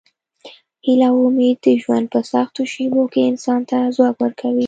[0.85, 4.59] هیله او امید د ژوند په سختو شېبو کې انسان ته ځواک ورکوي.